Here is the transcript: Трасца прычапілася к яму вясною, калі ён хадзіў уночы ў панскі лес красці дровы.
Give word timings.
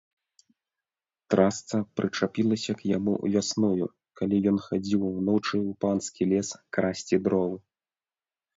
Трасца 1.33 1.77
прычапілася 1.99 2.75
к 2.79 2.87
яму 2.97 3.13
вясною, 3.37 3.85
калі 4.21 4.35
ён 4.55 4.59
хадзіў 4.67 5.01
уночы 5.13 5.55
ў 5.69 5.79
панскі 5.85 6.23
лес 6.35 6.49
красці 6.79 7.15
дровы. 7.29 7.57